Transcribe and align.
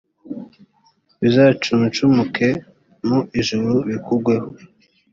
bizacunshumuke 1.21 2.47
mu 3.07 3.19
ijuru 3.39 3.71
bikugweho, 3.87 4.47